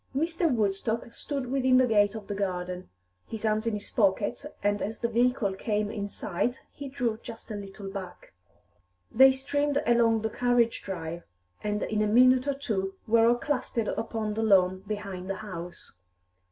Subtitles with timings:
[0.15, 0.49] Mr.
[0.51, 2.89] Woodstock stood within the gate of the garden,
[3.27, 7.51] his hands in his pockets, and as the vehicle came in sight he drew just
[7.51, 8.33] a little back.
[9.11, 11.21] They streamed along the carriage drive,
[11.63, 15.93] and in a minute or two were all clustered upon the lawn behind the house.